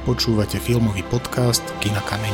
[0.00, 2.32] Počúvate filmový podcast Kina Kameň.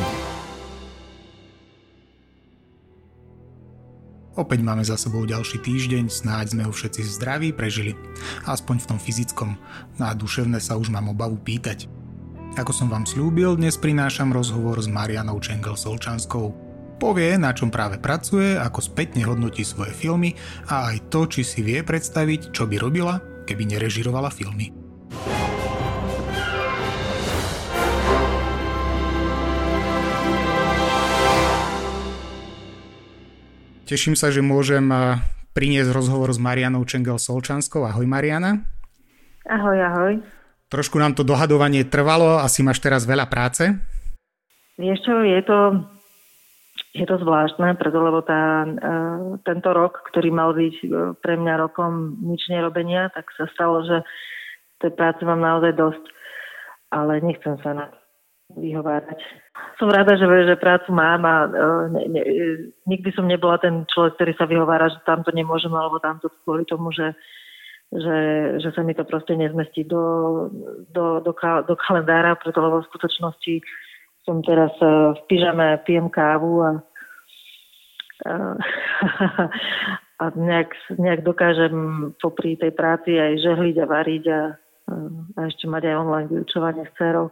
[4.39, 7.91] Opäť máme za sebou ďalší týždeň, snáď sme ho všetci zdraví prežili,
[8.47, 9.59] aspoň v tom fyzickom,
[9.99, 11.91] no a duševné sa už mám obavu pýtať.
[12.55, 16.55] Ako som vám slúbil, dnes prinášam rozhovor s Marianou Čengel Solčanskou.
[17.03, 20.39] Povie, na čom práve pracuje, ako spätne hodnotí svoje filmy
[20.71, 24.71] a aj to, či si vie predstaviť, čo by robila, keby nerežirovala filmy.
[33.87, 34.83] Teším sa, že môžem
[35.55, 37.87] priniesť rozhovor s Marianou Čengel Solčanskou.
[37.87, 38.67] Ahoj Mariana.
[39.47, 40.13] Ahoj, ahoj.
[40.67, 43.79] Trošku nám to dohadovanie trvalo, asi máš teraz veľa práce.
[44.75, 45.87] Vieš čo, je to,
[46.99, 48.67] je to zvláštne, preto lebo tá,
[49.47, 50.87] tento rok, ktorý mal byť e,
[51.23, 54.03] pre mňa rokom nič nerobenia, tak sa stalo, že
[54.83, 56.03] tej práce mám naozaj dosť.
[56.91, 57.85] Ale nechcem sa na
[58.51, 59.15] vyhovárať.
[59.77, 62.21] Som rada, že, že prácu mám a uh, ne, ne,
[62.89, 66.89] nikdy som nebola ten človek, ktorý sa vyhovára, že tamto nemôžem alebo tamto kvôli tomu,
[66.89, 67.13] že,
[67.93, 68.17] že,
[68.57, 70.01] že sa mi to proste nezmestí do,
[70.89, 73.55] do, do, do kalendára, preto lebo v skutočnosti
[74.25, 76.71] som teraz uh, v pyžame, pijem kávu a,
[78.25, 78.57] uh,
[80.21, 81.75] a nejak, nejak dokážem
[82.17, 84.41] popri tej práci aj žehliť a variť a,
[85.37, 87.29] a ešte mať aj online vyučovanie s dcerou.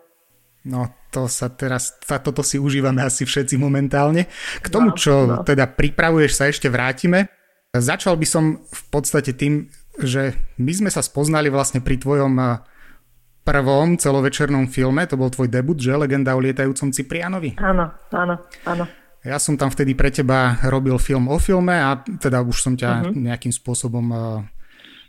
[0.65, 4.25] No to sa teraz, sa toto si užívame asi všetci momentálne.
[4.59, 5.45] K tomu, no, čo no.
[5.45, 7.29] teda pripravuješ, sa ešte vrátime.
[7.71, 9.69] Začal by som v podstate tým,
[10.01, 12.59] že my sme sa spoznali vlastne pri tvojom eh,
[13.45, 15.93] prvom celovečernom filme, to bol tvoj debut, že?
[15.93, 17.61] Legenda o lietajúcom Ciprianovi.
[17.61, 18.85] Áno, áno, áno.
[19.25, 23.09] Ja som tam vtedy pre teba robil film o filme a teda už som ťa
[23.09, 23.13] uh-huh.
[23.13, 24.19] nejakým spôsobom eh,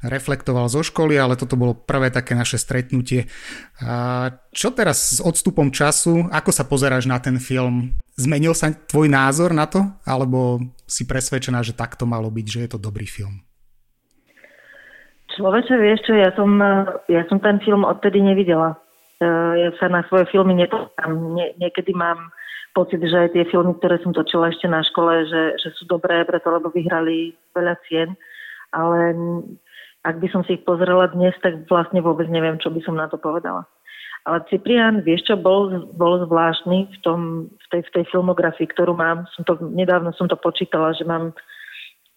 [0.07, 3.29] reflektoval zo školy, ale toto bolo prvé také naše stretnutie.
[4.51, 7.95] Čo teraz s odstupom času, ako sa pozeráš na ten film?
[8.17, 9.85] Zmenil sa tvoj názor na to?
[10.07, 13.45] Alebo si presvedčená, že takto malo byť, že je to dobrý film?
[15.37, 16.49] Človeče, vieš čo, ja som,
[17.13, 18.81] ja som ten film odtedy nevidela.
[19.21, 19.27] E,
[19.61, 21.13] ja sa na svoje filmy nepozerám.
[21.37, 22.33] Nie, niekedy mám
[22.73, 26.25] pocit, že aj tie filmy, ktoré som točila ešte na škole, že, že sú dobré,
[26.25, 28.17] preto lebo vyhrali veľa cien.
[28.73, 29.17] Ale
[30.07, 33.11] ak by som si ich pozrela dnes, tak vlastne vôbec neviem, čo by som na
[33.11, 33.67] to povedala.
[34.27, 38.95] Ale Ciprian, vieš čo, bol, bol zvláštny v, tom, v, tej, v tej filmografii, ktorú
[38.95, 39.27] mám.
[39.39, 41.31] Som to, nedávno som to počítala, že mám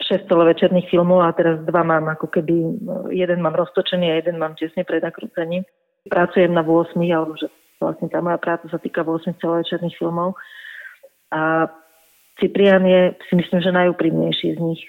[0.01, 2.81] 6 večerných filmov a teraz dva mám ako keby,
[3.13, 5.61] jeden mám roztočený a jeden mám tesne pred nakrúcením.
[6.09, 7.45] Pracujem na 8, alebo že
[7.78, 10.33] vlastne tá moja práca sa týka 8 celovečerných filmov.
[11.29, 11.69] A
[12.41, 14.81] Ciprian je, si myslím, že najúprimnejší z nich.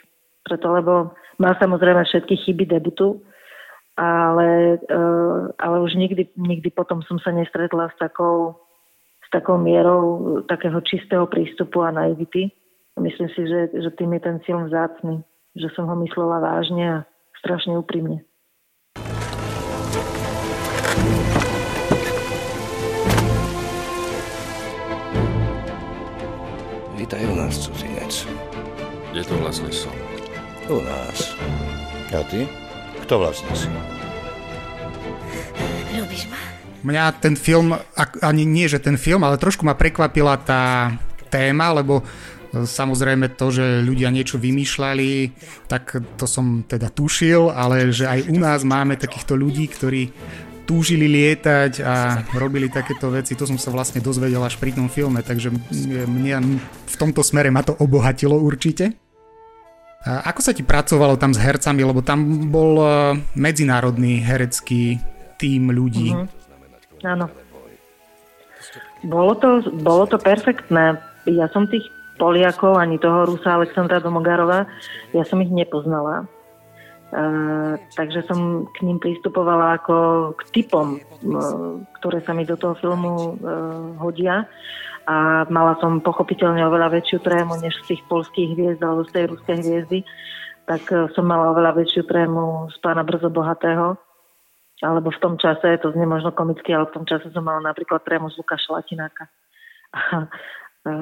[0.46, 3.24] Preto, lebo má samozrejme všetky chyby debutu,
[3.96, 8.60] ale, uh, ale už nikdy, nikdy potom som sa nestretla s takou,
[9.24, 12.52] s takou mierou takého čistého prístupu a naivity.
[13.00, 15.24] Myslím si, že, že tým je ten film vzácný,
[15.56, 16.96] že som ho myslela vážne a
[17.40, 18.20] strašne úprimne.
[27.00, 28.28] Vítaj u nás, cudzinec.
[29.10, 30.19] Kde to vlastne som?
[30.70, 31.34] U nás.
[32.14, 32.46] A ty?
[33.02, 33.66] Kto vlastne si?
[35.90, 36.38] Ľubíš ma?
[36.86, 37.74] Mňa ten film,
[38.22, 40.94] ani nie, že ten film, ale trošku ma prekvapila tá
[41.26, 42.04] téma, lebo e,
[42.70, 45.34] samozrejme to, že ľudia niečo vymýšľali,
[45.66, 50.14] tak to som teda tušil, ale že aj u nás máme takýchto ľudí, ktorí
[50.70, 55.18] túžili lietať a robili takéto veci, to som sa vlastne dozvedel až pri tom filme,
[55.18, 55.50] takže
[56.06, 56.38] mňa
[56.86, 59.09] v tomto smere ma to obohatilo určite.
[60.00, 62.88] Ako sa ti pracovalo tam s hercami, lebo tam bol e,
[63.36, 64.96] medzinárodný herecký
[65.36, 66.16] tým ľudí.
[66.16, 67.04] Mm-hmm.
[67.04, 67.28] Áno.
[69.04, 70.96] Bolo to, bolo to perfektné.
[71.28, 71.84] Ja som tých
[72.16, 74.64] Poliakov, ani toho Rusa Alexandra Domogarova,
[75.12, 76.24] ja som ich nepoznala.
[77.10, 82.78] Uh, takže som k ním pristupovala ako k typom, uh, ktoré sa mi do toho
[82.78, 84.46] filmu uh, hodia
[85.08, 89.24] a mala som pochopiteľne oveľa väčšiu trému než z tých polských hviezd alebo z tej
[89.32, 89.98] ruskej hviezdy,
[90.68, 93.96] tak e, som mala oveľa väčšiu trému z pána Brzo Bohatého.
[94.80, 98.00] Alebo v tom čase, to znie možno komicky, ale v tom čase som mala napríklad
[98.00, 99.24] trému z Lukáša Latináka.
[100.80, 100.96] E,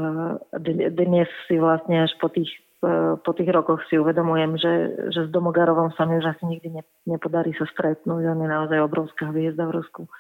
[0.91, 2.51] dnes si vlastne až po tých,
[2.83, 4.75] e, po tých rokoch si uvedomujem, že,
[5.15, 8.27] že s Domogarovom sa mi už asi nikdy nepodarí sa stretnúť.
[8.27, 10.11] On je naozaj obrovská hviezda v Rusku.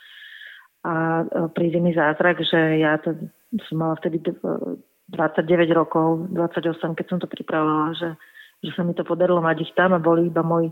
[0.86, 1.26] A
[1.58, 3.18] príde mi zázrak, že ja to
[3.68, 5.14] som mala vtedy 29
[5.72, 8.08] rokov, 28, keď som to pripravovala, že,
[8.60, 10.68] že sa mi to podarilo mať ich tam a boli iba moji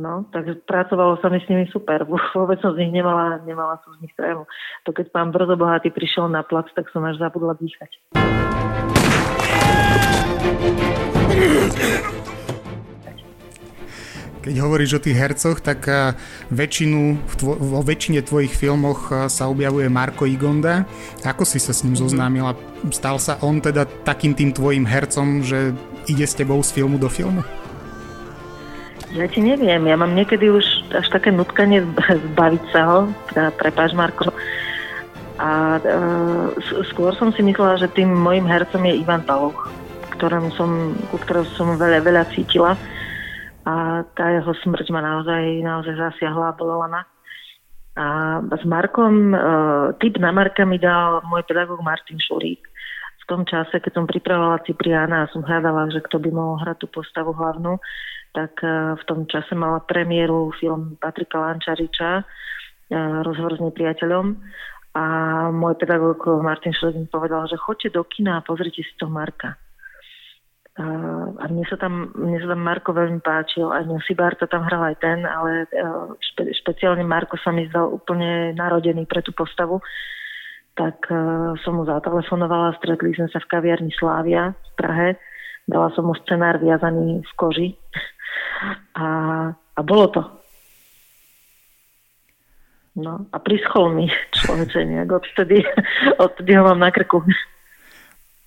[0.00, 2.06] No, takže pracovalo sa mi s nimi super.
[2.36, 4.46] Vôbec som z nich nemala, nemala som z nich trému.
[4.86, 7.90] To keď pán Brzo Bohatý prišiel na plac, tak som až zabudla dýchať.
[14.40, 16.16] Keď hovoríš o tých hercoch, tak eh,
[16.48, 20.88] väčšinu, tvo, vo väčšine tvojich filmoch eh, sa objavuje Marko Igonda.
[21.20, 22.56] Ako si sa s ním zoznámila?
[22.88, 25.76] Stal sa on teda takým tým tvojim hercom, že
[26.08, 27.44] ide s tebou z filmu do filmu?
[29.10, 30.64] Ja ti neviem, ja mám niekedy už
[30.94, 31.82] až také nutkanie
[32.30, 32.98] zbaviť sa ho,
[33.34, 34.30] teda prepáč Marko.
[35.34, 35.96] A e,
[36.94, 39.66] skôr som si myslela, že tým mojim hercom je Ivan Paluch,
[40.14, 42.78] ktorému som, ku ktorému som veľa, veľa cítila.
[43.68, 47.04] A tá jeho smrť ma naozaj, naozaj zasiahla a bolela.
[48.00, 48.06] A
[48.56, 49.38] s Markom, e,
[50.00, 52.64] typ na Marka mi dal môj pedagóg Martin Šurík.
[53.20, 56.82] V tom čase, keď som pripravovala Cipriana a som hľadala, že kto by mohol hrať
[56.82, 57.76] tú postavu hlavnú,
[58.32, 62.24] tak e, v tom čase mala premiéru film Patrika Lančariča e,
[63.26, 64.26] Rozhovor s nepriateľom
[64.96, 65.04] a
[65.54, 69.59] môj pedagóg Martin Šledin povedal, že choďte do kina a pozrite si to Marka.
[71.40, 74.68] E, a mne sa tam, mne sa tam Marko veľmi páčil, aj Nilsi Barta tam
[74.68, 75.64] hral aj ten, ale
[76.20, 79.80] špe, špeciálne Marko sa mi zdal úplne narodený pre tú postavu.
[80.76, 81.10] Tak
[81.66, 85.08] som mu zatelefonovala, stretli sme sa v kaviarni Slávia v Prahe.
[85.68, 87.68] Dala som mu scenár viazaný v koži
[88.96, 89.06] a,
[89.52, 90.22] a bolo to.
[92.98, 95.62] No a prischol mi človeče nejak, odtedy,
[96.18, 97.22] odtedy ho mám na krku.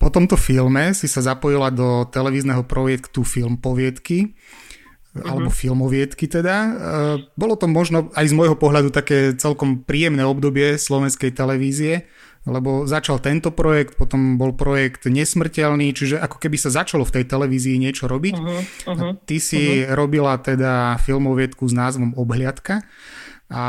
[0.04, 4.36] Po tomto filme si sa zapojila do televízneho projektu Film poviedky,
[5.16, 5.24] uh-huh.
[5.24, 6.56] alebo filmoviedky teda.
[6.60, 6.70] E,
[7.32, 12.04] bolo to možno aj z môjho pohľadu také celkom príjemné obdobie slovenskej televízie,
[12.44, 17.24] lebo začal tento projekt, potom bol projekt Nesmrteľný, čiže ako keby sa začalo v tej
[17.24, 18.34] televízii niečo robiť.
[18.36, 18.60] Uh-huh,
[18.92, 19.96] uh-huh, Ty si uh-huh.
[19.96, 22.84] robila teda filmovietku s názvom Obhliadka
[23.48, 23.64] a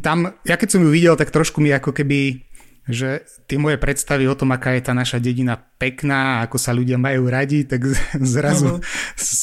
[0.00, 2.40] tam, ja keď som ju videl, tak trošku mi ako keby
[2.84, 7.00] že tie moje predstavy o tom, aká je tá naša dedina pekná, ako sa ľudia
[7.00, 7.84] majú radi, tak
[8.20, 8.84] zrazu uh-huh.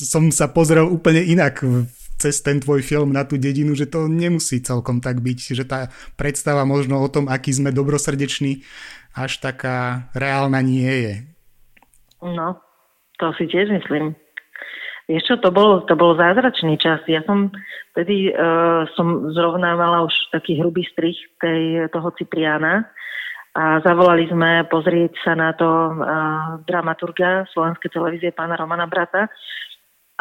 [0.07, 1.65] som sa pozrel úplne inak
[2.21, 5.89] cez ten tvoj film na tú dedinu, že to nemusí celkom tak byť, že tá
[6.13, 8.61] predstava možno o tom, aký sme dobrosrdeční,
[9.17, 11.15] až taká reálna nie je.
[12.21, 12.61] No,
[13.17, 14.13] to si tiež myslím.
[15.09, 17.01] Vieš čo, to bol, to bol zázračný čas.
[17.09, 17.49] Ja som
[17.97, 22.85] vtedy uh, som zrovna mala už taký hrubý strich tej, toho Cipriana
[23.51, 29.27] a zavolali sme pozrieť sa na to uh, dramaturga Slovenskej televízie pána Romana Brata,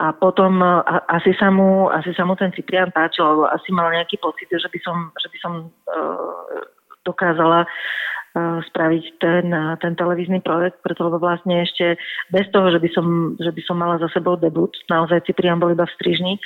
[0.01, 3.93] a potom a, asi, sa mu, asi sa mu ten Ciprian páčil, alebo asi mal
[3.93, 6.65] nejaký pocit, že by som, že by som uh,
[7.05, 12.01] dokázala uh, spraviť ten, uh, ten televízny projekt, preto lebo vlastne ešte
[12.33, 15.69] bez toho, že by som, že by som mala za sebou debut, naozaj Ciprian bol
[15.69, 16.41] iba v strižni,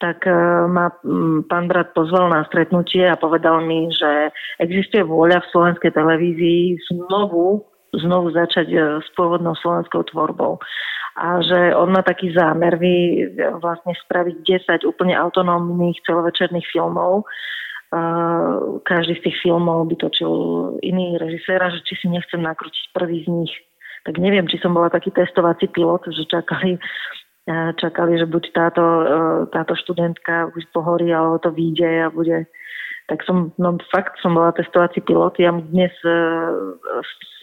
[0.00, 0.92] tak uh, ma
[1.48, 7.64] pán brat pozval na stretnutie a povedal mi, že existuje vôľa v slovenskej televízii znovu,
[7.96, 10.60] znovu začať uh, s pôvodnou slovenskou tvorbou
[11.16, 13.24] a že on má taký zámer vy
[13.64, 17.24] vlastne spraviť 10 úplne autonómnych celovečerných filmov.
[18.84, 20.32] Každý z tých filmov by točil
[20.84, 23.54] iný režisér a že či si nechcem nakrútiť prvý z nich.
[24.04, 26.76] Tak neviem, či som bola taký testovací pilot, že čakali,
[27.78, 28.84] čakali že buď táto,
[29.54, 32.50] táto študentka už pohorí, alebo to vyjde a bude
[33.06, 35.38] tak som, no fakt som bola testovací pilot.
[35.38, 36.10] Ja dnes e,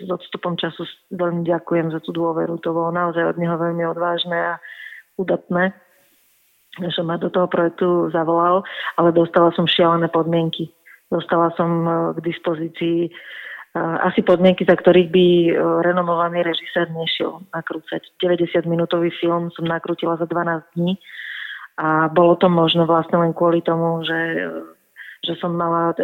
[0.03, 0.83] s odstupom času
[1.15, 2.59] veľmi ďakujem za tú dôveru.
[2.59, 4.53] To bolo naozaj od neho veľmi odvážne a
[5.15, 5.71] udatné,
[6.83, 8.67] že ma do toho projektu zavolal,
[8.99, 10.67] ale dostala som šialené podmienky.
[11.07, 13.11] Dostala som e, k dispozícii e,
[13.77, 15.27] asi podmienky, za ktorých by
[15.81, 18.05] renomovaný režisér nešiel nakrúcať.
[18.21, 21.01] 90-minútový film som nakrútila za 12 dní
[21.81, 24.19] a bolo to možno vlastne len kvôli tomu, že
[25.23, 26.03] že som mala uh,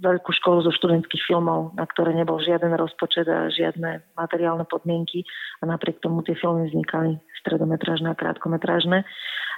[0.00, 5.28] veľkú školu zo študentských filmov, na ktoré nebol žiaden rozpočet a žiadne materiálne podmienky
[5.60, 9.04] a napriek tomu tie filmy vznikali stredometrážne a krátkometrážne.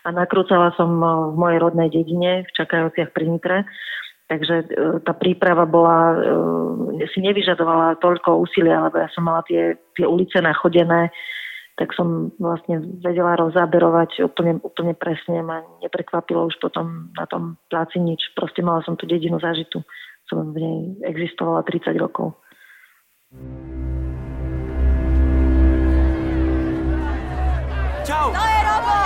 [0.04, 3.58] A nakrúcala som v mojej rodnej dedine v Čakajociach pri Nitre.
[4.34, 6.18] Takže uh, tá príprava bola,
[7.14, 11.14] si nevyžadovala toľko úsilia, lebo ja som mala tie, tie ulice nachodené,
[11.74, 15.42] tak som vlastne vedela rozáberovať úplne, úplne presne.
[15.42, 18.30] Ma neprekvapilo už potom na tom pláci nič.
[18.38, 19.82] Proste mala som tú dedinu zažitú.
[20.30, 22.38] Som v nej existovala 30 rokov.
[28.06, 28.30] Čau!
[28.30, 28.96] To je Robo!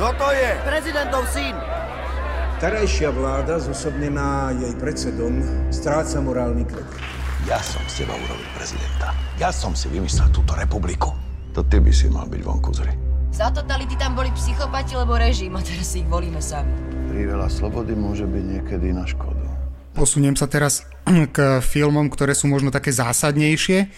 [0.00, 0.50] Kto to je?
[0.64, 1.79] Prezidentov syn.
[2.60, 5.40] Terajšia vláda, zosobnená jej predsedom,
[5.72, 7.00] stráca morálny kredit.
[7.48, 9.16] Ja som z teba urobil prezidenta.
[9.40, 11.16] Ja som si vymyslel túto republiku.
[11.56, 12.92] To ty by si mal byť vonku zri.
[13.32, 16.68] Za totality tam boli psychopati, lebo režim a teraz si ich volíme sami.
[17.08, 19.40] Priveľa slobody môže byť niekedy na škodu.
[19.96, 20.84] Posuniem sa teraz
[21.32, 23.88] k filmom, ktoré sú možno také zásadnejšie.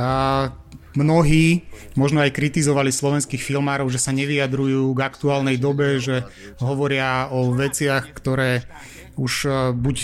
[0.00, 0.48] A
[0.94, 1.62] mnohí
[1.94, 6.26] možno aj kritizovali slovenských filmárov, že sa nevyjadrujú k aktuálnej dobe, že
[6.58, 8.66] hovoria o veciach, ktoré
[9.20, 9.96] už e, buď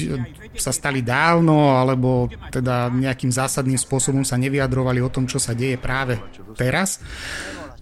[0.58, 5.80] sa stali dávno, alebo teda nejakým zásadným spôsobom sa nevyjadrovali o tom, čo sa deje
[5.80, 6.20] práve
[6.58, 7.00] teraz.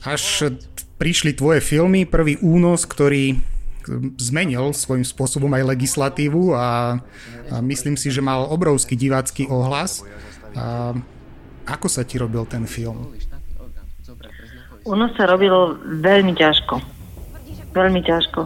[0.05, 0.55] Až
[1.01, 3.41] prišli tvoje filmy, prvý únos, ktorý
[4.17, 7.01] zmenil svojím spôsobom aj legislatívu a
[7.61, 10.01] myslím si, že mal obrovský divácky ohlas.
[10.57, 10.97] A
[11.65, 13.13] ako sa ti robil ten film?
[14.85, 16.77] Ono sa robilo veľmi ťažko.
[17.73, 18.41] Veľmi ťažko.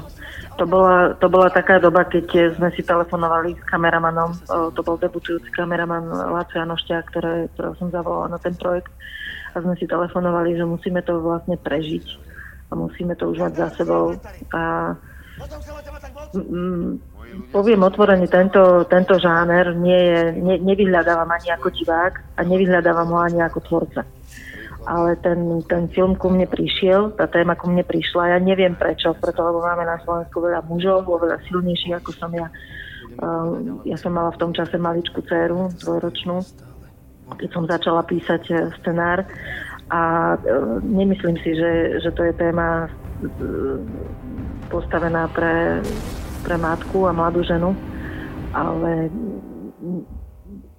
[0.58, 4.34] To bola, to bola taká doba, keď sme si telefonovali s kameramanom,
[4.74, 8.90] to bol debutujúci kameraman Laco Janošťa, ktoré, ktorého som zavolala na ten projekt
[9.54, 12.06] a sme si telefonovali, že musíme to vlastne prežiť
[12.68, 14.18] a musíme to už mať za sebou
[14.50, 14.94] a
[17.52, 23.18] poviem otvorene, tento, tento žáner nie je, ne, nevyhľadávam ani ako divák a nevyhľadávam ho
[23.18, 24.02] ani ako tvorca.
[24.88, 28.36] Ale ten, ten film ku mne prišiel, tá téma ku mne prišla.
[28.36, 32.48] Ja neviem prečo, preto lebo máme na Slovensku veľa mužov, oveľa silnejších ako som ja.
[33.18, 36.38] Uh, ja som mala v tom čase maličku dceru, dvojročnú,
[37.34, 39.26] keď som začala písať eh, scenár
[39.90, 42.90] a uh, nemyslím si, že, že to je téma uh,
[44.70, 45.82] postavená pre
[46.48, 47.76] pre matku a mladú ženu,
[48.56, 49.12] ale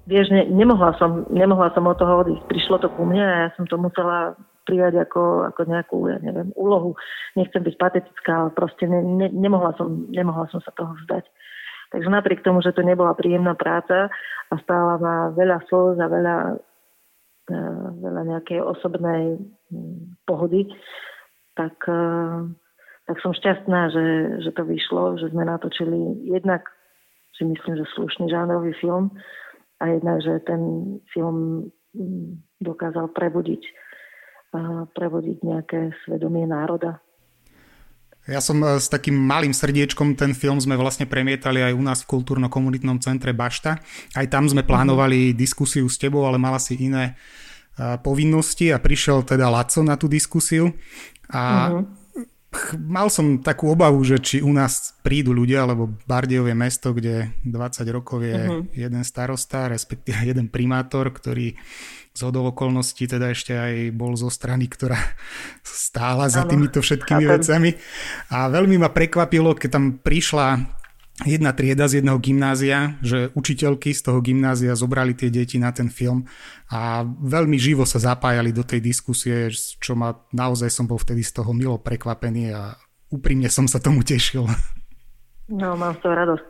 [0.09, 2.49] vieš, ne, nemohla, som, nemohla som od toho odísť.
[2.49, 4.33] Prišlo to ku mne a ja som to musela
[4.65, 6.97] prijať ako, ako nejakú, ja neviem, úlohu.
[7.37, 11.29] Nechcem byť patetická, ale proste ne, ne, nemohla, som, nemohla som sa toho vzdať.
[11.93, 14.09] Takže napriek tomu, že to nebola príjemná práca
[14.49, 16.37] a stála ma veľa slz a veľa,
[17.49, 17.57] e,
[18.01, 19.37] veľa nejakej osobnej
[20.25, 20.69] pohody,
[21.57, 22.45] tak uh,
[23.09, 24.05] tak som šťastná, že,
[24.45, 26.61] že to vyšlo, že sme natočili jednak,
[27.33, 29.09] si myslím, že slušný žánrový film
[29.81, 30.61] a jednak, že ten
[31.09, 31.65] film
[31.97, 33.65] mm, dokázal prebudiť,
[34.93, 37.01] prebudiť nejaké svedomie národa.
[38.29, 42.05] Ja som e, s takým malým srdiečkom ten film sme vlastne premietali aj u nás
[42.05, 43.81] v kultúrno-komunitnom centre Bašta.
[44.13, 45.39] Aj tam sme plánovali uh-huh.
[45.39, 47.17] diskusiu s tebou, ale mala si iné
[47.73, 50.77] e, povinnosti a prišiel teda Laco na tú diskusiu
[51.25, 51.98] a uh-huh
[52.81, 57.29] mal som takú obavu, že či u nás prídu ľudia, lebo Bardejov je mesto, kde
[57.45, 58.65] 20 rokov je uh-huh.
[58.73, 61.53] jeden starosta, respektíve jeden primátor, ktorý
[62.09, 64.97] z hodov okolností teda ešte aj bol zo strany, ktorá
[65.61, 66.49] stála za ano.
[66.51, 67.33] týmito všetkými Chápem.
[67.37, 67.71] vecami.
[68.33, 70.78] A veľmi ma prekvapilo, keď tam prišla
[71.27, 75.91] jedna trieda z jedného gymnázia, že učiteľky z toho gymnázia zobrali tie deti na ten
[75.91, 76.23] film
[76.71, 81.41] a veľmi živo sa zapájali do tej diskusie, čo ma naozaj som bol vtedy z
[81.41, 82.77] toho milo prekvapený a
[83.11, 84.47] úprimne som sa tomu tešil.
[85.49, 86.49] No, mám z toho radosť.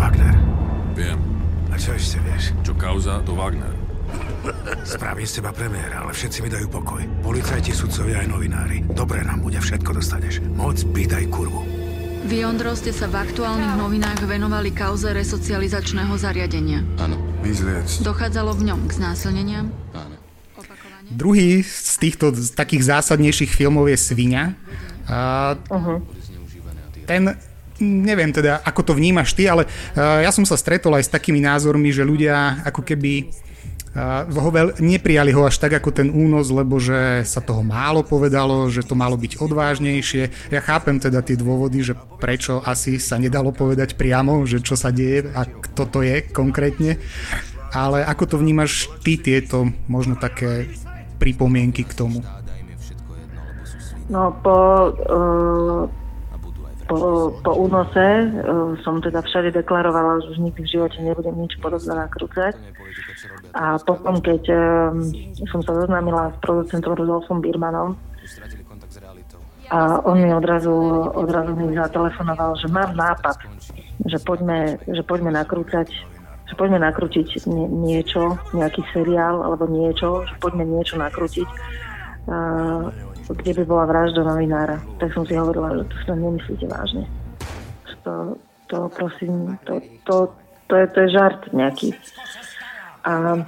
[0.00, 0.36] Wagner.
[0.96, 1.20] Viem.
[1.68, 2.56] A čo ešte vieš?
[2.64, 3.76] Čo kauza, to Wagner.
[4.82, 7.00] Spravím z teba premiéra, ale všetci mi dajú pokoj.
[7.20, 8.84] Policajti, sudcovia aj novinári.
[8.90, 10.44] Dobre nám bude, všetko dostaneš.
[10.52, 11.64] Moc, pýtaj kurvu.
[12.28, 16.84] Vy, Ondro, ste sa v aktuálnych novinách venovali kauze resocializačného zariadenia.
[17.00, 17.16] Áno.
[17.40, 18.04] Vyzliec.
[18.04, 19.72] Dochádzalo v ňom k znásilneniam?
[19.96, 20.20] Áno.
[21.08, 24.52] Druhý z týchto z takých zásadnejších filmov je Svinia.
[25.08, 26.04] A uh-huh.
[27.08, 27.32] Ten
[27.80, 29.64] neviem teda, ako to vnímaš ty, ale
[29.96, 33.32] ja som sa stretol aj s takými názormi, že ľudia ako keby
[34.24, 38.64] ho veľ, neprijali ho až tak ako ten únos, lebo že sa toho málo povedalo,
[38.72, 40.48] že to malo byť odvážnejšie.
[40.48, 44.88] Ja chápem teda tie dôvody, že prečo asi sa nedalo povedať priamo, že čo sa
[44.88, 46.96] deje a kto to je konkrétne.
[47.72, 50.72] Ale ako to vnímaš ty tieto možno také
[51.20, 52.24] pripomienky k tomu?
[54.08, 54.56] No po,
[54.92, 55.88] uh,
[56.92, 61.56] po, po únose uh, som teda všade deklarovala, že už nikdy v živote nebudem nič
[61.64, 62.52] podobné nakrúcať.
[63.56, 65.00] A potom, keď um,
[65.48, 67.96] som sa zoznámila s producentom Rudolfom Birmanom,
[69.72, 70.68] a on mi odrazu,
[71.16, 73.40] odrazu mi zatelefonoval, že mám nápad,
[74.04, 75.88] že poďme, že poďme nakrúcať
[76.52, 81.48] že poďme nakrútiť nie, niečo, nejaký seriál alebo niečo, že poďme niečo nakrútiť,
[82.28, 82.92] uh,
[83.36, 84.80] kde by bola vražda novinára.
[85.00, 87.04] Tak som si hovorila, že to sa nemyslíte vážne.
[88.02, 88.34] To,
[88.66, 90.34] to prosím, to, to,
[90.66, 91.94] to, je, to je žart nejaký
[93.02, 93.42] a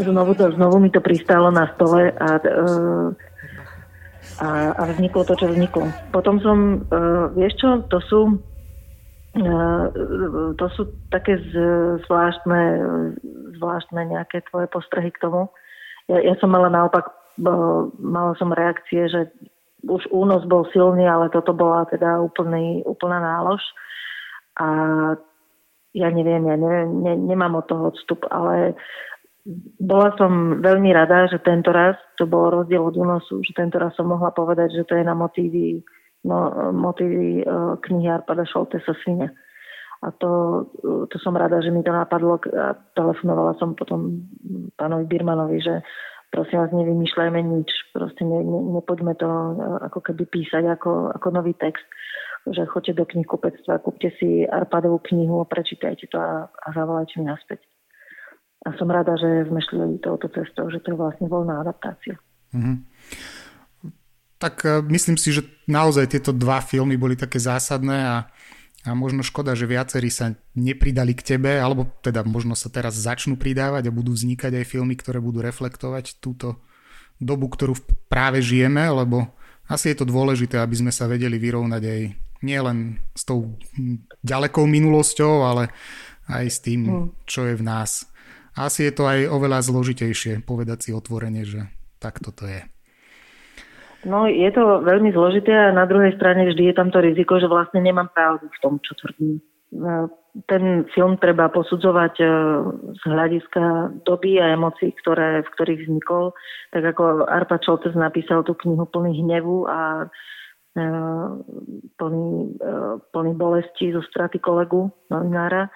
[0.00, 2.50] znovu, to, znovu mi to pristálo na stole a, e,
[4.40, 5.88] a, a vzniklo to, čo vzniklo.
[6.12, 8.20] Potom som, uh, vieš čo, to sú
[9.40, 9.84] uh,
[10.60, 11.40] to sú také
[12.04, 12.60] zvláštne,
[13.56, 15.48] zvláštne nejaké tvoje postrehy k tomu.
[16.12, 17.15] Ja, ja som mala naopak
[18.00, 19.30] mala som reakcie, že
[19.86, 23.62] už únos bol silný, ale toto bola teda úplný, úplná nálož.
[24.56, 24.66] A
[25.96, 28.76] ja neviem, ja neviem, ne, nemám od toho odstup, ale
[29.78, 33.94] bola som veľmi rada, že tento raz, to bol rozdiel od únosu, že tento raz
[33.94, 35.80] som mohla povedať, že to je na motívy,
[36.26, 39.30] no, motívy uh, knihy Arpada Šoltesa Svine.
[40.02, 40.30] A to,
[40.82, 44.26] uh, to som rada, že mi to napadlo a telefonovala som potom
[44.74, 45.80] pánovi Birmanovi, že
[46.30, 51.28] prosím vás, nevymýšľajme nič, proste ne, ne, nepoďme to uh, ako keby písať ako, ako
[51.34, 51.86] nový text
[52.46, 57.58] že choďte do knihkupectva, kúpte si Arpadovú knihu prečítajte to a, a zavolajte mi naspäť.
[58.66, 62.14] A som rada, že sme šli touto cestou, že to je vlastne voľná adaptácia.
[62.54, 62.76] Mm-hmm.
[64.38, 68.16] Tak uh, myslím si, že naozaj tieto dva filmy boli také zásadné a,
[68.86, 73.34] a možno škoda, že viacerí sa nepridali k tebe, alebo teda možno sa teraz začnú
[73.34, 76.62] pridávať a budú vznikať aj filmy, ktoré budú reflektovať túto
[77.18, 77.74] dobu, ktorú
[78.06, 79.26] práve žijeme, lebo
[79.66, 82.00] asi je to dôležité, aby sme sa vedeli vyrovnať aj
[82.46, 83.58] nielen s tou
[84.22, 85.74] ďalekou minulosťou, ale
[86.30, 87.06] aj s tým, mm.
[87.26, 88.06] čo je v nás
[88.56, 91.68] asi je to aj oveľa zložitejšie povedať si otvorene, že
[92.00, 92.64] tak toto je.
[94.04, 97.48] No, je to veľmi zložité a na druhej strane vždy je tam to riziko, že
[97.48, 99.40] vlastne nemám pravdu v tom, čo tvrdím.
[99.72, 100.12] No,
[100.44, 102.26] ten film treba posudzovať e,
[102.92, 103.62] z hľadiska
[104.04, 106.36] doby a emócií, ktoré, v ktorých vznikol.
[106.76, 110.06] Tak ako Arpa Čoltes napísal tú knihu plný hnevu a
[110.76, 110.86] e,
[111.96, 112.76] plný, e,
[113.10, 115.72] plný bolesti zo straty kolegu novinára,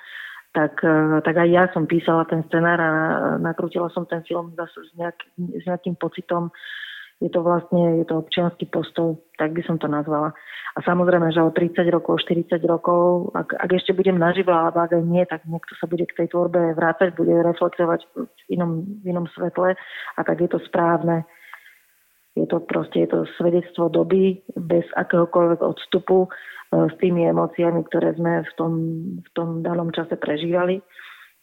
[0.53, 2.91] tak, e, tak aj ja som písala ten scenár a
[3.41, 5.19] nakrútila som ten film zase s, nejak,
[5.57, 6.53] s nejakým pocitom.
[7.21, 10.33] Je to vlastne je to občianský postoj, tak by som to nazvala.
[10.73, 14.97] A samozrejme, že o 30 rokov, 40 rokov, ak, ak ešte budem naživo, alebo ak
[14.97, 18.25] aj nie, tak niekto sa bude k tej tvorbe vrácať, bude reflektovať v
[18.57, 19.77] inom, v inom svetle
[20.17, 21.29] a tak je to správne.
[22.39, 26.31] Je to proste je to svedectvo doby bez akéhokoľvek odstupu
[26.71, 28.73] E, s tými emóciami, ktoré sme v tom,
[29.19, 30.79] v tom danom čase prežívali.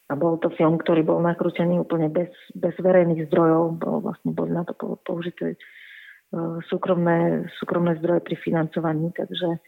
[0.08, 3.76] A bol to film, ktorý bol nakrútený úplne bez, bez verejných zdrojov.
[3.84, 5.58] Bol, vlastne boli na to použité e,
[6.72, 9.60] súkromné, súkromné zdroje pri financovaní, takže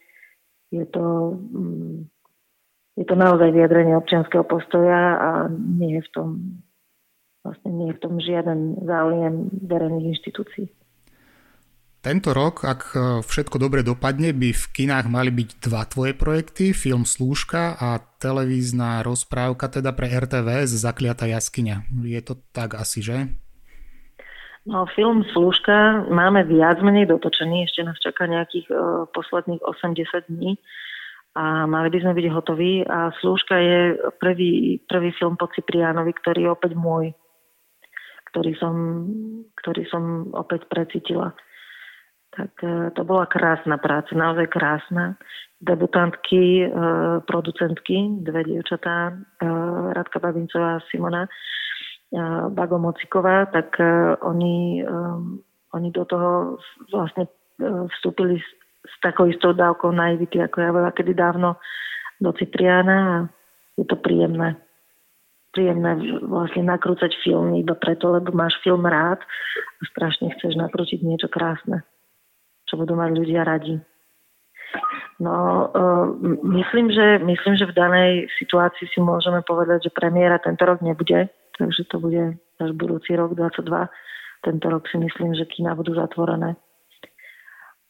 [0.72, 2.08] je to, mm,
[2.96, 6.30] je to naozaj vyjadrenie občianského postoja a nie je v tom
[7.44, 10.68] vlastne nie je v tom žiaden záujem verejných inštitúcií.
[12.00, 16.72] Tento rok, ak e, všetko dobre dopadne, by v kinách mali byť dva tvoje projekty,
[16.72, 21.92] film Slúžka a televízna rozprávka teda pre RTVS Zakliata jaskyňa.
[22.08, 23.28] Je to tak asi, že?
[24.64, 30.56] No, film Slúžka máme viac menej dotočený, ešte nás čaká nejakých uh, posledných 80 dní
[31.36, 36.48] a mali by sme byť hotoví a Slúžka je prvý, prvý film po Cipriánovi, ktorý
[36.48, 37.12] je opäť môj,
[38.32, 38.76] ktorý som,
[39.60, 41.36] ktorý som opäť precítila
[42.40, 45.20] tak e, to bola krásna práca, naozaj krásna.
[45.60, 46.68] Debutantky, e,
[47.28, 49.14] producentky, dve dievčatá, e,
[49.92, 51.28] Radka Babincová a Simona
[52.50, 52.82] Bago
[53.54, 53.78] tak
[54.26, 54.82] oni,
[55.78, 56.58] oni do toho
[56.90, 57.30] vlastne
[57.62, 58.50] vstúpili s,
[58.82, 61.62] s takou istou dávkou naivity, ako ja bola kedy dávno
[62.18, 63.16] do Cipriana a
[63.78, 64.58] je to príjemné
[65.54, 71.30] príjemné vlastne nakrúcať film iba preto, lebo máš film rád a strašne chceš nakrútiť niečo
[71.30, 71.86] krásne
[72.70, 73.82] čo budú mať ľudia radi.
[75.20, 76.08] No, uh,
[76.46, 81.28] myslím, že, myslím, že v danej situácii si môžeme povedať, že premiéra tento rok nebude,
[81.60, 83.90] takže to bude až budúci rok 22.
[84.40, 86.56] Tento rok si myslím, že kina budú zatvorené.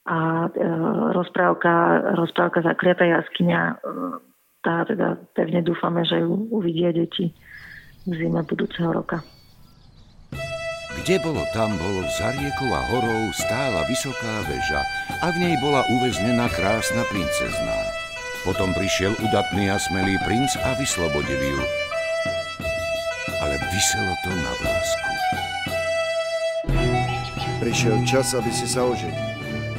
[0.10, 4.18] A uh, rozprávka, rozprávka Zakriatá jaskyňa, uh,
[4.66, 7.30] tá teda pevne dúfame, že ju uvidia deti
[8.10, 9.22] v zime budúceho roka.
[11.10, 14.78] Kde bolo, tam bolo, za riekou a horou stála vysoká väža
[15.26, 17.82] a v nej bola uväznená krásna princezná.
[18.46, 21.62] Potom prišiel udatný a smelý princ a vyslobodil ju.
[23.42, 25.10] Ale vyselo to na vlásku.
[27.58, 29.26] Prišiel čas, aby si sa oženil.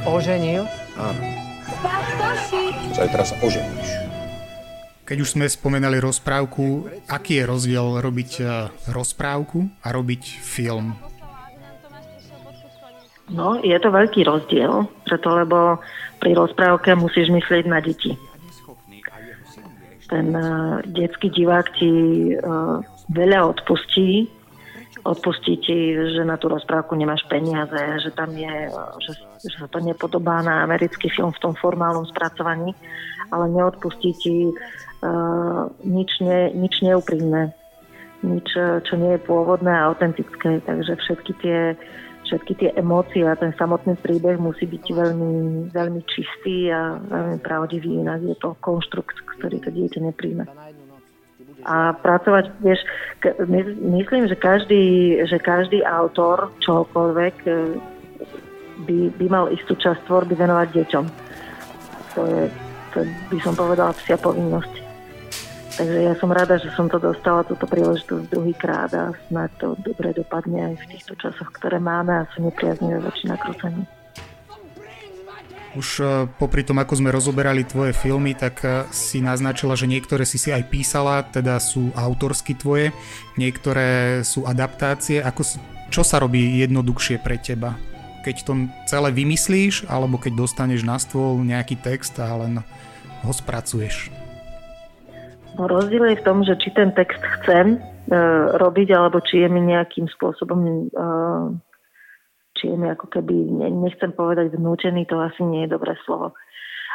[0.03, 0.67] Oženil?
[0.99, 1.23] Áno.
[2.91, 3.89] Zajtra sa oženíš.
[5.07, 11.10] Keď už sme spomenali rozprávku, aký je rozdiel robiť eh, rozprávku a robiť film?
[13.31, 15.79] No, je to veľký rozdiel, preto lebo
[16.19, 18.11] pri rozprávke musíš myslieť na deti.
[20.11, 21.91] Ten uh, detský divák ti
[22.35, 22.83] uh,
[23.15, 24.27] veľa odpustí,
[25.07, 28.67] odpustí ti, že na tú rozprávku nemáš peniaze, že tam je,
[29.07, 29.11] že,
[29.47, 32.75] že sa to nepodobá na americký film v tom formálnom spracovaní,
[33.31, 37.55] ale neodpustí ti uh, nič, ne, nič neúprimné,
[38.27, 40.59] nič, čo nie je pôvodné a autentické.
[40.67, 41.59] Takže všetky tie
[42.31, 45.31] všetky tie emócie a ten samotný príbeh musí byť veľmi,
[45.75, 50.47] veľmi čistý a veľmi pravdivý, inak je to konštrukt, ktorý to dieťa nepríjme.
[51.67, 52.87] A pracovať, vieš,
[53.83, 57.51] myslím, že každý, že každý autor čohokoľvek e,
[58.87, 61.05] by, by mal istú časť tvorby venovať deťom.
[62.15, 62.41] To je,
[62.95, 62.97] to
[63.29, 64.90] by som povedala, psia povinnosť.
[65.71, 70.11] Takže ja som rada, že som to dostala, túto príležitosť druhýkrát a snáď to dobre
[70.11, 73.87] dopadne aj v týchto časoch, ktoré máme a sú nepriaznivé voči nakrúcaniu.
[75.71, 80.27] Už e, popri tom, ako sme rozoberali tvoje filmy, tak e, si naznačila, že niektoré
[80.27, 82.91] si si aj písala, teda sú autorsky tvoje,
[83.39, 85.23] niektoré sú adaptácie.
[85.23, 85.47] Ako,
[85.87, 87.79] čo sa robí jednoduchšie pre teba?
[88.27, 92.59] Keď to celé vymyslíš, alebo keď dostaneš na stôl nejaký text a len
[93.23, 94.20] ho spracuješ?
[95.59, 97.79] No, rozdiel je v tom, že či ten text chcem e,
[98.55, 101.03] robiť, alebo či je mi nejakým spôsobom, e,
[102.55, 106.31] či je mi ako keby, ne, nechcem povedať vnútený, to asi nie je dobré slovo.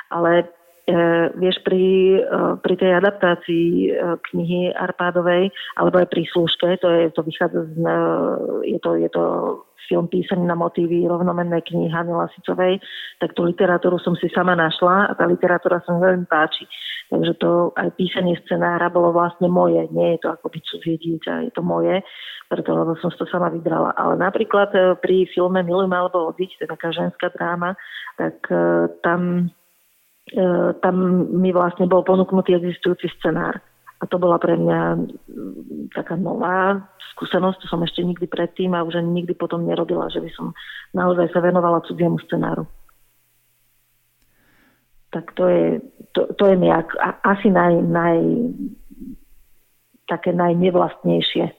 [0.09, 0.49] Ale
[0.87, 0.95] e,
[1.37, 1.85] vieš, pri,
[2.19, 3.89] e, pri tej adaptácii e,
[4.33, 7.75] knihy Arpádovej, alebo aj pri slúžke, to, je, to vychádza z,
[8.71, 9.25] je, to, je to
[9.87, 12.83] film písaný na motívy rovnomennej knihy Hany Lasicovej,
[13.23, 16.67] tak tú literatúru som si sama našla a tá literatúra sa mi veľmi páči.
[17.07, 19.87] Takže to aj písanie scenára bolo vlastne moje.
[19.95, 22.03] Nie je to ako byť cudzie dieťa, je to moje,
[22.51, 23.95] preto lebo som to sama vybrala.
[23.95, 27.79] Ale napríklad pri filme Milujem alebo odiť, to je taká ženská dráma,
[28.19, 28.43] tak
[29.07, 29.51] tam,
[30.83, 30.95] tam
[31.39, 33.63] mi vlastne bol ponúknutý existujúci scenár.
[33.97, 35.09] A to bola pre mňa
[35.97, 36.85] taká nová
[37.17, 40.53] skúsenosť, to som ešte nikdy predtým a už ani nikdy potom nerobila, že by som
[40.93, 42.69] naozaj sa venovala cudziemu scenáru
[45.17, 45.67] tak to je,
[46.13, 46.93] to, to je mi ak,
[47.25, 48.19] asi naj, naj,
[50.05, 51.57] také najnevlastnejšie.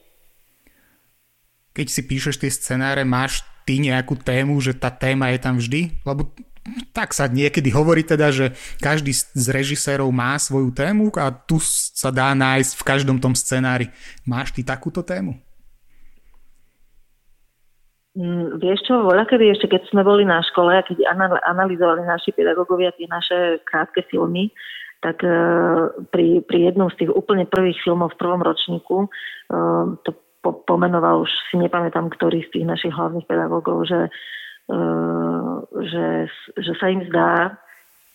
[1.74, 5.90] Keď si píšeš tie scenáre, máš ty nejakú tému, že tá téma je tam vždy?
[6.06, 6.30] Lebo
[6.92, 12.08] tak sa niekedy hovorí teda, že každý z režisérov má svoju tému a tu sa
[12.08, 13.92] dá nájsť v každom tom scenári.
[14.24, 15.36] Máš ty takúto tému?
[18.18, 21.06] Mm, vieš čo, voľa kedy ešte, keď sme boli na škole a keď
[21.46, 24.50] analyzovali naši pedagógovia tie naše krátke filmy,
[24.98, 30.10] tak uh, pri, pri jednom z tých úplne prvých filmov v prvom ročníku uh, to
[30.42, 34.10] po, pomenoval, už si nepamätám, ktorý z tých našich hlavných pedagógov, že,
[35.88, 36.06] že,
[36.60, 37.56] že sa im zdá,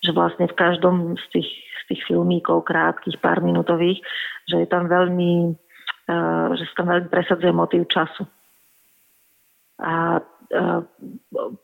[0.06, 4.00] že vlastne v každom z tých, z tých filmíkov krátkých, pár minútových,
[4.46, 5.58] že je tam veľmi,
[6.10, 8.28] uh, že sa tam veľmi presadzuje motív času
[9.84, 10.64] a, a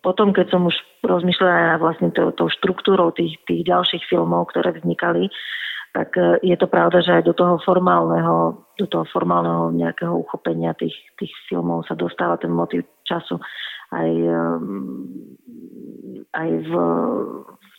[0.01, 0.75] potom, keď som už
[1.05, 5.29] rozmýšľala nad vlastne tou, tou štruktúrou tých, tých ďalších filmov, ktoré vznikali,
[5.89, 6.13] tak
[6.45, 11.33] je to pravda, že aj do toho formálneho, do toho formálneho nejakého uchopenia tých, tých
[11.49, 13.41] filmov sa dostáva ten motiv času.
[13.89, 14.11] Aj,
[16.29, 16.71] aj v,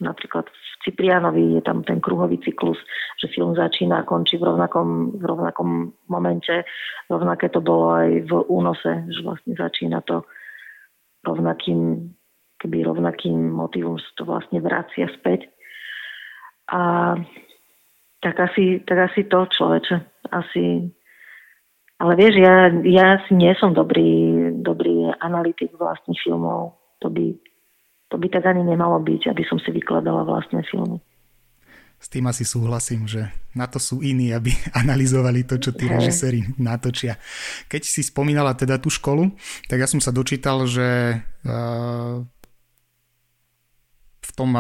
[0.03, 2.79] napríklad v Ciprianovi je tam ten kruhový cyklus,
[3.21, 6.65] že film začína a končí v rovnakom, v rovnakom momente.
[7.07, 10.25] Rovnaké to bolo aj v únose, že vlastne začína to
[11.23, 12.11] rovnakým,
[12.59, 15.53] keby rovnakým motivom to vlastne vracia späť.
[16.73, 17.15] A
[18.21, 19.97] tak asi, tak asi to človeče.
[20.31, 20.91] Asi,
[22.01, 26.79] ale vieš, ja, ja si nie som dobrý, dobrý analytik vlastných filmov.
[27.03, 27.35] To by,
[28.13, 31.01] to by tak ani nemalo byť, aby som si vykladala vlastné filmy.
[32.01, 36.49] S tým asi súhlasím, že na to sú iní, aby analyzovali to, čo tí režiséri
[36.57, 37.21] natočia.
[37.69, 39.37] Keď si spomínala teda tú školu,
[39.69, 42.25] tak ja som sa dočítal, že uh,
[44.21, 44.55] v tom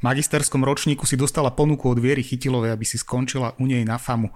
[0.00, 4.32] magisterskom ročníku si dostala ponuku od Viery Chytilovej, aby si skončila u nej na FAMu.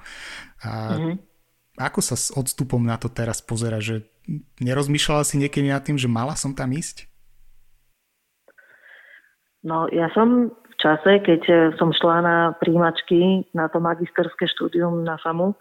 [0.61, 1.17] A mm-hmm.
[1.81, 4.05] Ako sa s odstupom na to teraz pozera, že
[4.63, 7.11] nerozmýšľala si niekedy nad tým, že mala som tam ísť?
[9.63, 15.07] No, ja som v čase, keď e, som šla na príjimačky na to magisterské štúdium
[15.07, 15.55] na FAMu,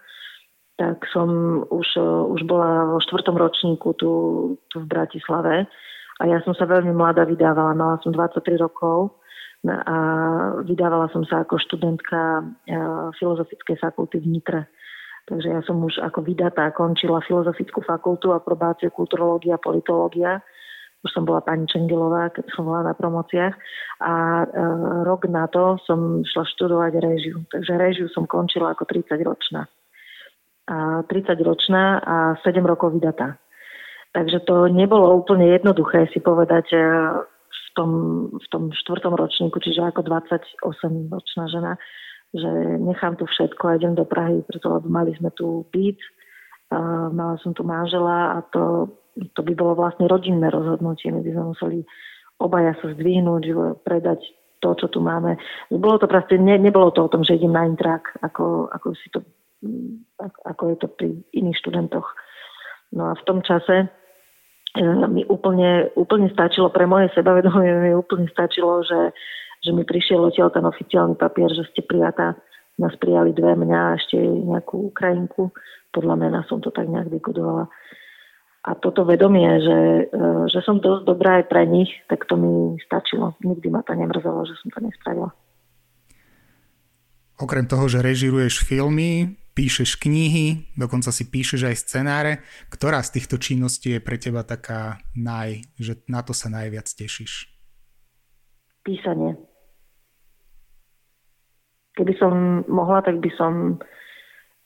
[0.82, 4.12] tak som už, e, už bola vo štvrtom ročníku tu,
[4.74, 5.70] tu v Bratislave
[6.18, 9.22] a ja som sa veľmi mladá vydávala, mala som 23 rokov
[9.70, 9.98] a
[10.66, 12.78] vydávala som sa ako študentka e,
[13.22, 14.62] filozofickej fakulty v Nitre.
[15.32, 20.44] Takže ja som už ako vydatá končila filozofickú fakultu, aprobáciu kulturológia, politológia.
[21.08, 23.56] Už som bola pani Čengelová, keď som bola na promociách.
[24.04, 24.46] A e,
[25.08, 27.48] rok na to som šla študovať režiu.
[27.48, 29.72] Takže režiu som končila ako 30 ročná.
[30.68, 33.40] A 30 ročná a 7 rokov vydatá.
[34.12, 36.80] Takže to nebolo úplne jednoduché si povedať e,
[37.48, 37.92] v tom,
[38.36, 41.80] v tom štvrtom ročníku, čiže ako 28-ročná žena,
[42.32, 46.00] že nechám tu všetko a idem do Prahy, preto lebo mali sme tu byt,
[47.12, 48.88] mala som tu manžela a to
[49.36, 51.12] to by bolo vlastne rodinné rozhodnutie.
[51.12, 51.80] My by sme museli
[52.42, 53.44] obaja sa zdvihnúť,
[53.86, 54.24] predať
[54.62, 55.38] to, čo tu máme.
[55.70, 59.10] Bolo to proste, ne, nebolo to o tom, že idem na intrak, ako, ako, si
[59.10, 59.22] to,
[60.46, 62.08] ako je to pri iných študentoch.
[62.94, 63.90] No a v tom čase
[64.78, 69.14] e, mi úplne, úplne stačilo, pre moje sebavedomie mi úplne stačilo, že,
[69.62, 72.38] že mi prišiel odtiaľ ten oficiálny papier, že ste prijatá.
[72.82, 75.54] Nás prijali dve, mňa a ešte nejakú Ukrajinku.
[75.94, 77.70] Podľa mena som to tak nejak vykodovala
[78.62, 82.78] a toto vedomie, že, e, že som dosť dobrá aj pre nich, tak to mi
[82.86, 83.34] stačilo.
[83.42, 85.34] Nikdy ma to nemrzelo, že som to nespravila.
[87.42, 92.34] Okrem toho, že režiruješ filmy, píšeš knihy, dokonca si píšeš aj scenáre,
[92.70, 97.50] ktorá z týchto činností je pre teba taká naj, že na to sa najviac tešíš?
[98.86, 99.42] Písanie.
[102.00, 103.82] Keby som mohla, tak by som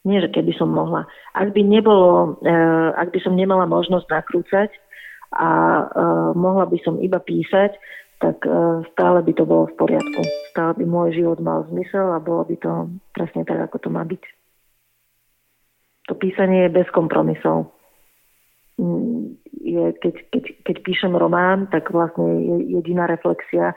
[0.05, 1.09] nie, že keby som mohla.
[1.33, 4.69] Ak by nebolo, uh, ak by som nemala možnosť nakrúcať
[5.33, 5.49] a
[5.89, 7.73] uh, mohla by som iba písať,
[8.21, 10.21] tak uh, stále by to bolo v poriadku.
[10.53, 12.71] Stále by môj život mal zmysel a bolo by to
[13.17, 14.23] presne tak, ako to má byť.
[16.05, 17.73] To písanie je bez kompromisov.
[18.77, 23.73] Mm, je, keď, keď, keď píšem román, tak vlastne je jediná reflexia,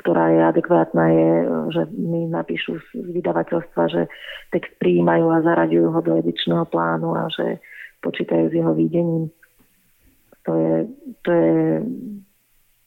[0.00, 1.30] ktorá je adekvátna, je,
[1.76, 2.88] že mi napíšu z
[3.20, 4.02] vydavateľstva, že
[4.50, 7.60] text prijímajú a zaraďujú ho do edičného plánu a že
[8.00, 9.28] počítajú s jeho výdením.
[10.48, 10.74] To je,
[11.20, 11.52] to je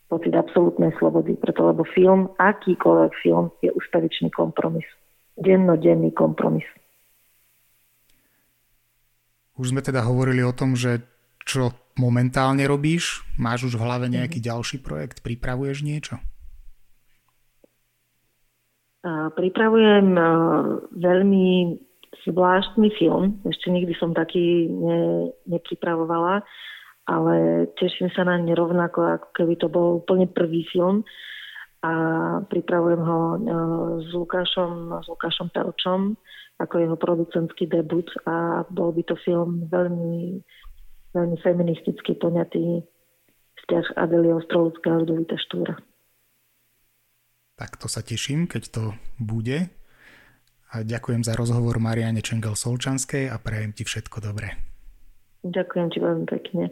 [0.09, 4.85] pocit absolútnej slobody, preto lebo film, akýkoľvek film, je ustavičný kompromis.
[5.37, 6.65] Dennodenný kompromis.
[9.53, 11.05] Už sme teda hovorili o tom, že
[11.45, 13.21] čo momentálne robíš?
[13.37, 14.49] Máš už v hlave nejaký mm-hmm.
[14.49, 15.21] ďalší projekt?
[15.21, 16.17] Pripravuješ niečo?
[19.35, 20.15] Pripravujem
[20.95, 21.47] veľmi
[22.23, 23.43] zvláštny film.
[23.43, 26.39] Ešte nikdy som taký ne, nepripravovala,
[27.11, 31.03] ale teším sa na ne rovnako, ako keby to bol úplne prvý film.
[31.83, 31.93] A
[32.47, 33.19] pripravujem ho
[33.99, 36.15] s Lukášom, s Lukášom Pelčom
[36.61, 40.39] ako jeho producentský debut a bol by to film veľmi,
[41.11, 42.85] veľmi feministicky poňatý
[43.63, 45.75] vzťah Adelie Ostrovská a Ludovita Štúra.
[47.53, 48.83] Tak to sa teším, keď to
[49.21, 49.69] bude.
[50.73, 54.57] A ďakujem za rozhovor Mariane Čengel Solčanskej a prajem ti všetko dobré.
[55.45, 56.63] Ďakujem ti veľmi pekne.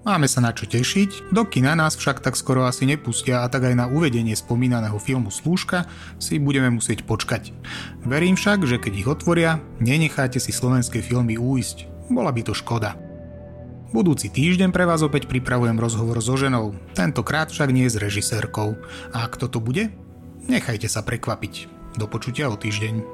[0.00, 3.68] Máme sa na čo tešiť, do kina nás však tak skoro asi nepustia a tak
[3.68, 5.84] aj na uvedenie spomínaného filmu Slúžka
[6.16, 7.52] si budeme musieť počkať.
[8.08, 12.08] Verím však, že keď ich otvoria, nenecháte si slovenské filmy újsť.
[12.08, 12.96] Bola by to škoda.
[13.92, 18.80] Budúci týždeň pre vás opäť pripravujem rozhovor so ženou, tentokrát však nie s režisérkou.
[19.12, 19.92] A kto to bude?
[20.48, 21.68] Nechajte sa prekvapiť.
[22.00, 23.04] Do počutia o týždeň.